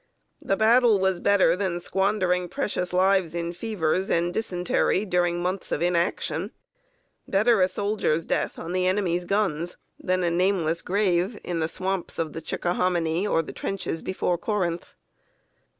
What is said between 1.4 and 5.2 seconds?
than squandering precious lives in fevers and dysentery